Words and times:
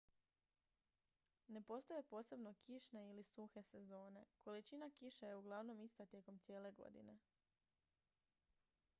"ne 1.49 1.61
postoje 1.63 2.03
posebno 2.13 2.53
"kišne" 2.61 3.03
ili 3.09 3.23
"suhe" 3.27 3.63
sezone: 3.63 4.23
količina 4.39 4.89
kiše 4.89 5.25
je 5.25 5.35
uglavnom 5.35 5.81
ista 5.81 6.05
tijekom 6.05 6.39
cijele 6.39 6.71
godine. 6.71 7.19